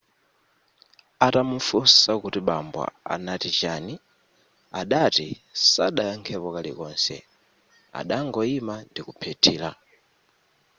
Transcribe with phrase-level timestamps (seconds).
[1.25, 2.81] atamufunsa kuti bambo
[3.13, 3.93] anati chani
[4.81, 5.27] adati
[5.71, 7.15] sadayakhepo kalikonse
[7.99, 9.69] adangoima ndikuphethira